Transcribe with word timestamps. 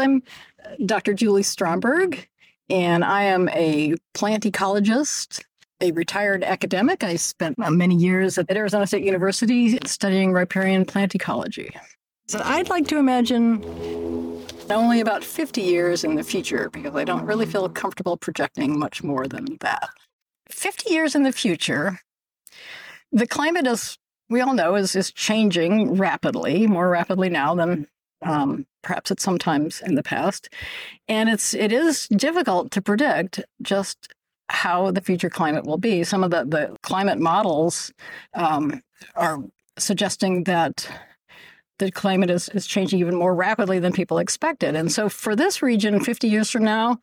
I'm 0.00 0.22
Dr. 0.86 1.14
Julie 1.14 1.42
Stromberg, 1.42 2.26
and 2.68 3.04
I 3.04 3.24
am 3.24 3.48
a 3.50 3.94
plant 4.14 4.44
ecologist, 4.44 5.42
a 5.80 5.92
retired 5.92 6.42
academic. 6.42 7.04
I 7.04 7.16
spent 7.16 7.58
many 7.58 7.96
years 7.96 8.38
at 8.38 8.50
Arizona 8.50 8.86
State 8.86 9.04
University 9.04 9.78
studying 9.86 10.32
riparian 10.32 10.84
plant 10.84 11.14
ecology. 11.14 11.70
So 12.28 12.40
I'd 12.44 12.70
like 12.70 12.86
to 12.88 12.98
imagine 12.98 13.62
only 14.70 15.00
about 15.00 15.24
50 15.24 15.60
years 15.60 16.04
in 16.04 16.14
the 16.14 16.22
future 16.22 16.70
because 16.70 16.94
I 16.94 17.04
don't 17.04 17.26
really 17.26 17.46
feel 17.46 17.68
comfortable 17.68 18.16
projecting 18.16 18.78
much 18.78 19.02
more 19.02 19.26
than 19.26 19.56
that. 19.60 19.90
50 20.48 20.92
years 20.92 21.14
in 21.14 21.24
the 21.24 21.32
future, 21.32 22.00
the 23.12 23.26
climate 23.26 23.66
is, 23.66 23.98
we 24.28 24.40
all 24.40 24.54
know, 24.54 24.76
is, 24.76 24.94
is 24.94 25.12
changing 25.12 25.96
rapidly, 25.96 26.66
more 26.66 26.88
rapidly 26.88 27.28
now 27.28 27.54
than 27.54 27.88
um, 28.22 28.66
perhaps 28.82 29.10
at 29.10 29.20
some 29.20 29.38
times 29.38 29.82
in 29.84 29.94
the 29.94 30.02
past. 30.02 30.48
And 31.08 31.28
it's 31.28 31.54
it 31.54 31.72
is 31.72 32.08
difficult 32.08 32.70
to 32.72 32.82
predict 32.82 33.40
just 33.62 34.12
how 34.50 34.90
the 34.90 35.00
future 35.00 35.30
climate 35.30 35.64
will 35.64 35.78
be. 35.78 36.04
Some 36.04 36.24
of 36.24 36.30
the, 36.30 36.44
the 36.44 36.76
climate 36.82 37.18
models 37.18 37.92
um, 38.34 38.82
are 39.14 39.38
suggesting 39.78 40.44
that 40.44 40.88
the 41.78 41.90
climate 41.90 42.30
is, 42.30 42.48
is 42.50 42.66
changing 42.66 43.00
even 43.00 43.14
more 43.14 43.34
rapidly 43.34 43.78
than 43.78 43.92
people 43.92 44.18
expected. 44.18 44.74
And 44.76 44.92
so 44.92 45.08
for 45.08 45.34
this 45.34 45.62
region, 45.62 46.00
50 46.00 46.28
years 46.28 46.50
from 46.50 46.64
now, 46.64 46.98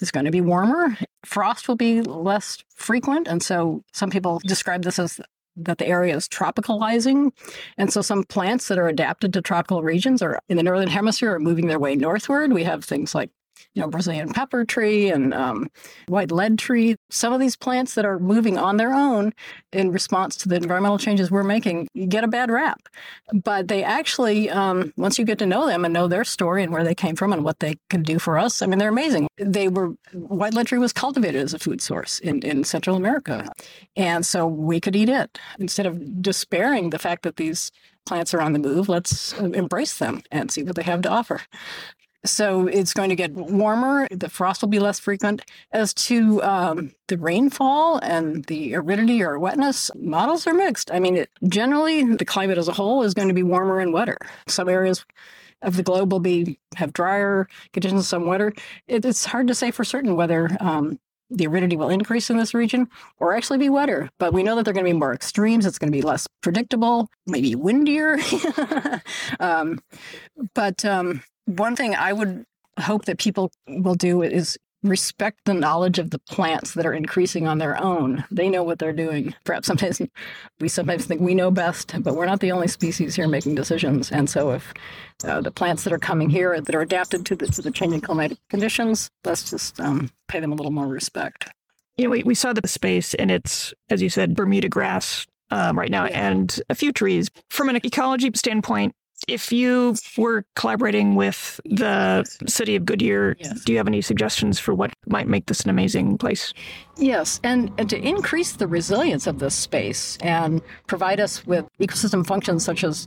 it's 0.00 0.10
going 0.10 0.24
to 0.24 0.30
be 0.30 0.40
warmer. 0.40 0.96
Frost 1.24 1.68
will 1.68 1.76
be 1.76 2.02
less 2.02 2.58
frequent. 2.74 3.28
And 3.28 3.42
so 3.42 3.82
some 3.92 4.10
people 4.10 4.40
describe 4.44 4.82
this 4.82 4.98
as 4.98 5.20
that 5.56 5.78
the 5.78 5.86
area 5.86 6.16
is 6.16 6.28
tropicalizing. 6.28 7.32
And 7.76 7.92
so 7.92 8.02
some 8.02 8.24
plants 8.24 8.68
that 8.68 8.78
are 8.78 8.88
adapted 8.88 9.32
to 9.32 9.42
tropical 9.42 9.82
regions 9.82 10.22
are 10.22 10.40
in 10.48 10.56
the 10.56 10.62
northern 10.62 10.88
hemisphere 10.88 11.34
are 11.34 11.40
moving 11.40 11.66
their 11.66 11.78
way 11.78 11.96
northward. 11.96 12.52
We 12.52 12.64
have 12.64 12.84
things 12.84 13.14
like 13.14 13.30
you 13.74 13.82
know, 13.82 13.88
Brazilian 13.88 14.32
pepper 14.32 14.64
tree 14.64 15.10
and 15.10 15.32
um, 15.34 15.70
white 16.08 16.30
lead 16.30 16.58
tree. 16.58 16.96
Some 17.10 17.32
of 17.32 17.40
these 17.40 17.56
plants 17.56 17.94
that 17.94 18.04
are 18.04 18.18
moving 18.18 18.58
on 18.58 18.76
their 18.76 18.92
own 18.92 19.32
in 19.72 19.92
response 19.92 20.36
to 20.36 20.48
the 20.48 20.56
environmental 20.56 20.98
changes 20.98 21.30
we're 21.30 21.42
making 21.42 21.88
get 22.08 22.24
a 22.24 22.28
bad 22.28 22.50
rap. 22.50 22.80
But 23.32 23.68
they 23.68 23.82
actually, 23.82 24.50
um, 24.50 24.92
once 24.96 25.18
you 25.18 25.24
get 25.24 25.38
to 25.38 25.46
know 25.46 25.66
them 25.66 25.84
and 25.84 25.94
know 25.94 26.08
their 26.08 26.24
story 26.24 26.62
and 26.62 26.72
where 26.72 26.84
they 26.84 26.94
came 26.94 27.16
from 27.16 27.32
and 27.32 27.44
what 27.44 27.60
they 27.60 27.76
can 27.88 28.02
do 28.02 28.18
for 28.18 28.38
us, 28.38 28.62
I 28.62 28.66
mean, 28.66 28.78
they're 28.78 28.88
amazing. 28.88 29.28
They 29.38 29.68
were, 29.68 29.94
white 30.12 30.54
lead 30.54 30.66
tree 30.66 30.78
was 30.78 30.92
cultivated 30.92 31.42
as 31.42 31.54
a 31.54 31.58
food 31.58 31.80
source 31.80 32.18
in, 32.20 32.42
in 32.42 32.64
Central 32.64 32.96
America. 32.96 33.50
And 33.96 34.24
so 34.26 34.46
we 34.46 34.80
could 34.80 34.96
eat 34.96 35.08
it. 35.08 35.38
Instead 35.58 35.86
of 35.86 36.22
despairing 36.22 36.90
the 36.90 36.98
fact 36.98 37.22
that 37.22 37.36
these 37.36 37.70
plants 38.06 38.34
are 38.34 38.40
on 38.40 38.52
the 38.52 38.58
move, 38.58 38.88
let's 38.88 39.32
embrace 39.38 39.98
them 39.98 40.22
and 40.30 40.50
see 40.50 40.62
what 40.62 40.74
they 40.74 40.82
have 40.82 41.02
to 41.02 41.08
offer. 41.08 41.40
So 42.24 42.66
it's 42.66 42.92
going 42.92 43.08
to 43.08 43.16
get 43.16 43.32
warmer. 43.32 44.06
The 44.10 44.28
frost 44.28 44.60
will 44.60 44.68
be 44.68 44.78
less 44.78 45.00
frequent. 45.00 45.42
As 45.72 45.94
to 45.94 46.42
um, 46.42 46.92
the 47.08 47.16
rainfall 47.16 47.98
and 47.98 48.44
the 48.44 48.74
aridity 48.74 49.22
or 49.22 49.38
wetness, 49.38 49.90
models 49.94 50.46
are 50.46 50.54
mixed. 50.54 50.90
I 50.92 51.00
mean, 51.00 51.16
it, 51.16 51.30
generally, 51.48 52.04
the 52.04 52.24
climate 52.26 52.58
as 52.58 52.68
a 52.68 52.72
whole 52.72 53.02
is 53.02 53.14
going 53.14 53.28
to 53.28 53.34
be 53.34 53.42
warmer 53.42 53.80
and 53.80 53.92
wetter. 53.92 54.18
Some 54.48 54.68
areas 54.68 55.04
of 55.62 55.76
the 55.76 55.82
globe 55.82 56.12
will 56.12 56.20
be 56.20 56.58
have 56.76 56.92
drier 56.92 57.48
conditions, 57.72 58.08
some 58.08 58.26
wetter. 58.26 58.52
It, 58.86 59.04
it's 59.04 59.24
hard 59.24 59.46
to 59.48 59.54
say 59.54 59.70
for 59.70 59.84
certain 59.84 60.16
whether 60.16 60.50
um, 60.60 60.98
the 61.30 61.46
aridity 61.46 61.76
will 61.76 61.88
increase 61.88 62.28
in 62.28 62.36
this 62.36 62.54
region 62.54 62.88
or 63.18 63.34
actually 63.34 63.58
be 63.58 63.68
wetter. 63.68 64.10
But 64.18 64.32
we 64.32 64.42
know 64.42 64.56
that 64.56 64.64
they're 64.64 64.74
going 64.74 64.84
to 64.84 64.92
be 64.92 64.98
more 64.98 65.14
extremes. 65.14 65.64
It's 65.64 65.78
going 65.78 65.92
to 65.92 65.96
be 65.96 66.02
less 66.02 66.26
predictable, 66.42 67.08
maybe 67.26 67.54
windier. 67.54 68.18
um, 69.40 69.78
but 70.54 70.84
um, 70.84 71.22
one 71.56 71.76
thing 71.76 71.94
I 71.94 72.12
would 72.12 72.44
hope 72.78 73.04
that 73.06 73.18
people 73.18 73.50
will 73.66 73.94
do 73.94 74.22
is 74.22 74.58
respect 74.82 75.40
the 75.44 75.54
knowledge 75.54 75.98
of 75.98 76.10
the 76.10 76.18
plants 76.18 76.72
that 76.74 76.86
are 76.86 76.92
increasing 76.92 77.46
on 77.46 77.58
their 77.58 77.80
own. 77.82 78.24
They 78.30 78.48
know 78.48 78.62
what 78.62 78.78
they're 78.78 78.92
doing. 78.92 79.34
Perhaps 79.44 79.66
sometimes 79.66 80.00
we 80.58 80.68
sometimes 80.68 81.04
think 81.04 81.20
we 81.20 81.34
know 81.34 81.50
best, 81.50 81.94
but 82.02 82.14
we're 82.14 82.26
not 82.26 82.40
the 82.40 82.52
only 82.52 82.68
species 82.68 83.14
here 83.14 83.28
making 83.28 83.54
decisions. 83.54 84.10
And 84.10 84.30
so 84.30 84.52
if 84.52 84.72
uh, 85.24 85.42
the 85.42 85.50
plants 85.50 85.84
that 85.84 85.92
are 85.92 85.98
coming 85.98 86.30
here 86.30 86.60
that 86.60 86.74
are 86.74 86.80
adapted 86.80 87.26
to 87.26 87.36
the, 87.36 87.46
to 87.48 87.62
the 87.62 87.70
changing 87.70 88.00
climatic 88.00 88.38
conditions, 88.48 89.10
let's 89.24 89.50
just 89.50 89.78
um, 89.80 90.10
pay 90.28 90.40
them 90.40 90.52
a 90.52 90.54
little 90.54 90.72
more 90.72 90.88
respect. 90.88 91.50
You 91.98 92.04
know, 92.04 92.10
we, 92.10 92.22
we 92.22 92.34
saw 92.34 92.54
the 92.54 92.66
space 92.66 93.12
and 93.14 93.30
it's, 93.30 93.74
as 93.90 94.00
you 94.00 94.08
said, 94.08 94.34
Bermuda 94.34 94.70
grass 94.70 95.26
um, 95.50 95.78
right 95.78 95.90
now 95.90 96.06
yeah. 96.06 96.30
and 96.30 96.60
a 96.70 96.74
few 96.74 96.92
trees. 96.92 97.28
From 97.50 97.68
an 97.68 97.76
ecology 97.76 98.30
standpoint, 98.34 98.94
if 99.28 99.52
you 99.52 99.96
were 100.16 100.44
collaborating 100.56 101.14
with 101.14 101.60
the 101.64 102.24
city 102.46 102.76
of 102.76 102.84
Goodyear, 102.84 103.36
yes. 103.38 103.64
do 103.64 103.72
you 103.72 103.78
have 103.78 103.86
any 103.86 104.00
suggestions 104.00 104.58
for 104.58 104.74
what 104.74 104.92
might 105.06 105.28
make 105.28 105.46
this 105.46 105.60
an 105.62 105.70
amazing 105.70 106.18
place? 106.18 106.52
Yes, 106.96 107.40
and, 107.44 107.72
and 107.78 107.88
to 107.90 107.98
increase 107.98 108.52
the 108.52 108.66
resilience 108.66 109.26
of 109.26 109.38
this 109.38 109.54
space 109.54 110.16
and 110.20 110.62
provide 110.86 111.20
us 111.20 111.46
with 111.46 111.66
ecosystem 111.80 112.26
functions 112.26 112.64
such 112.64 112.84
as 112.84 113.06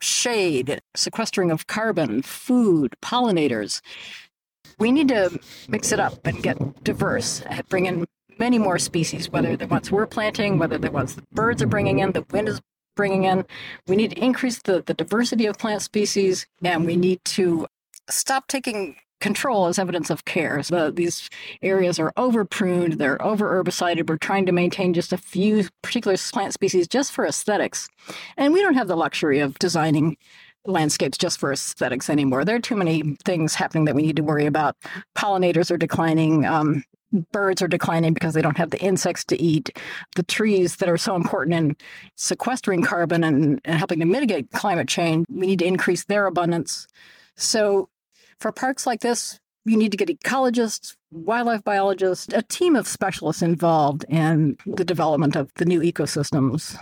shade, 0.00 0.80
sequestering 0.96 1.50
of 1.50 1.66
carbon, 1.66 2.22
food, 2.22 2.94
pollinators, 3.02 3.80
we 4.78 4.90
need 4.90 5.08
to 5.08 5.38
mix 5.68 5.92
it 5.92 6.00
up 6.00 6.26
and 6.26 6.42
get 6.42 6.82
diverse, 6.82 7.42
bring 7.68 7.86
in 7.86 8.06
many 8.38 8.58
more 8.58 8.78
species, 8.78 9.30
whether 9.30 9.56
the 9.56 9.66
ones 9.66 9.92
we're 9.92 10.06
planting, 10.06 10.58
whether 10.58 10.78
the 10.78 10.90
ones 10.90 11.14
the 11.14 11.22
birds 11.32 11.62
are 11.62 11.66
bringing 11.66 11.98
in, 11.98 12.12
the 12.12 12.24
wind 12.30 12.48
is 12.48 12.60
bringing 13.00 13.24
in. 13.24 13.46
We 13.86 13.96
need 13.96 14.10
to 14.10 14.22
increase 14.22 14.60
the, 14.60 14.82
the 14.84 14.92
diversity 14.92 15.46
of 15.46 15.56
plant 15.56 15.80
species, 15.80 16.46
and 16.62 16.84
we 16.84 16.96
need 16.96 17.24
to 17.36 17.66
stop 18.10 18.46
taking 18.46 18.96
control 19.22 19.68
as 19.68 19.78
evidence 19.78 20.10
of 20.10 20.26
care. 20.26 20.62
So 20.62 20.90
these 20.90 21.30
areas 21.62 21.98
are 21.98 22.12
over 22.18 22.44
pruned, 22.44 22.94
they're 22.94 23.22
over 23.22 23.64
herbicided. 23.64 24.06
We're 24.06 24.18
trying 24.18 24.44
to 24.44 24.52
maintain 24.52 24.92
just 24.92 25.14
a 25.14 25.16
few 25.16 25.66
particular 25.82 26.18
plant 26.30 26.52
species 26.52 26.86
just 26.86 27.10
for 27.12 27.24
aesthetics. 27.24 27.88
And 28.36 28.52
we 28.52 28.60
don't 28.60 28.74
have 28.74 28.88
the 28.88 28.96
luxury 28.96 29.40
of 29.40 29.58
designing 29.58 30.18
landscapes 30.66 31.16
just 31.16 31.40
for 31.40 31.54
aesthetics 31.54 32.10
anymore. 32.10 32.44
There 32.44 32.56
are 32.56 32.60
too 32.60 32.76
many 32.76 33.16
things 33.24 33.54
happening 33.54 33.86
that 33.86 33.94
we 33.94 34.02
need 34.02 34.16
to 34.16 34.22
worry 34.22 34.44
about. 34.44 34.76
Pollinators 35.16 35.70
are 35.70 35.78
declining. 35.78 36.44
Um, 36.44 36.84
birds 37.32 37.62
are 37.62 37.68
declining 37.68 38.14
because 38.14 38.34
they 38.34 38.42
don't 38.42 38.56
have 38.56 38.70
the 38.70 38.80
insects 38.80 39.24
to 39.26 39.40
eat. 39.40 39.76
The 40.16 40.22
trees 40.22 40.76
that 40.76 40.88
are 40.88 40.96
so 40.96 41.14
important 41.16 41.54
in 41.54 41.76
sequestering 42.16 42.82
carbon 42.82 43.24
and, 43.24 43.60
and 43.64 43.78
helping 43.78 44.00
to 44.00 44.06
mitigate 44.06 44.50
climate 44.52 44.88
change, 44.88 45.26
we 45.28 45.46
need 45.46 45.58
to 45.60 45.66
increase 45.66 46.04
their 46.04 46.26
abundance. 46.26 46.86
So, 47.36 47.88
for 48.38 48.52
parks 48.52 48.86
like 48.86 49.00
this, 49.00 49.38
you 49.64 49.76
need 49.76 49.90
to 49.92 49.98
get 49.98 50.08
ecologists, 50.08 50.96
wildlife 51.10 51.62
biologists, 51.62 52.32
a 52.32 52.42
team 52.42 52.74
of 52.76 52.88
specialists 52.88 53.42
involved 53.42 54.04
in 54.08 54.56
the 54.64 54.84
development 54.84 55.36
of 55.36 55.50
the 55.56 55.66
new 55.66 55.80
ecosystems. 55.80 56.78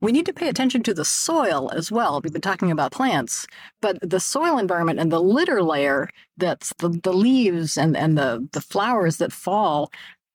We 0.00 0.12
need 0.12 0.26
to 0.26 0.32
pay 0.32 0.48
attention 0.48 0.82
to 0.84 0.94
the 0.94 1.04
soil 1.04 1.70
as 1.74 1.92
well. 1.92 2.20
We've 2.20 2.32
been 2.32 2.40
talking 2.40 2.70
about 2.70 2.92
plants, 2.92 3.46
but 3.80 3.98
the 4.00 4.20
soil 4.20 4.58
environment 4.58 4.98
and 4.98 5.12
the 5.12 5.22
litter 5.22 5.62
layer 5.62 6.08
that's 6.36 6.72
the, 6.78 6.88
the 6.88 7.12
leaves 7.12 7.76
and, 7.76 7.96
and 7.96 8.16
the, 8.16 8.48
the 8.52 8.60
flowers 8.60 9.18
that 9.18 9.32
fall 9.32 9.90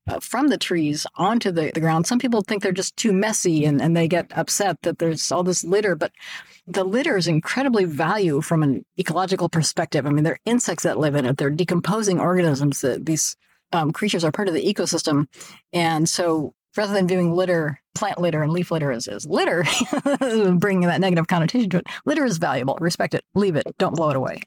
uh, 0.08 0.20
from 0.20 0.50
the 0.50 0.58
trees 0.58 1.06
onto 1.16 1.52
the, 1.52 1.72
the 1.74 1.80
ground. 1.80 2.06
Some 2.06 2.20
people 2.20 2.42
think 2.42 2.62
they're 2.62 2.72
just 2.72 2.98
too 2.98 3.14
messy 3.14 3.66
and, 3.66 3.82
and 3.82 3.96
they 3.96 4.08
get 4.08 4.38
upset 4.38 4.82
that 4.82 5.00
there's 5.00 5.32
all 5.32 5.44
this 5.44 5.64
litter, 5.64 5.96
but 5.96 6.12
the 6.68 6.84
litter 6.84 7.18
is 7.18 7.28
incredibly 7.28 7.86
valuable 7.86 8.42
from 8.42 8.64
an 8.64 8.86
ecological 9.00 9.50
perspective. 9.50 10.06
I 10.06 10.10
mean, 10.10 10.24
there 10.24 10.34
are 10.34 10.40
insects 10.46 10.84
that 10.84 11.00
live 11.00 11.16
in 11.16 11.26
it, 11.26 11.38
they're 11.38 11.50
decomposing 11.50 12.20
organisms 12.20 12.82
that 12.82 13.06
these 13.06 13.36
um, 13.72 13.92
creatures 13.92 14.24
are 14.24 14.32
part 14.32 14.48
of 14.48 14.54
the 14.54 14.74
ecosystem. 14.74 15.28
And 15.72 16.08
so 16.08 16.54
rather 16.76 16.94
than 16.94 17.08
viewing 17.08 17.34
litter, 17.34 17.80
plant 18.04 18.20
litter 18.20 18.44
and 18.44 18.52
leaf 18.52 18.70
litter 18.70 18.92
is, 18.92 19.08
as 19.08 19.26
litter, 19.26 19.64
bringing 20.58 20.90
that 20.90 21.00
negative 21.00 21.28
connotation 21.28 21.70
to 21.70 21.78
it, 21.78 21.88
litter 22.04 22.26
is 22.26 22.38
valuable. 22.38 22.78
Respect 22.82 23.14
it. 23.14 23.24
Leave 23.34 23.56
it. 23.56 23.64
Don't 23.78 23.96
blow 23.96 24.10
it 24.10 24.18
away. 24.18 24.44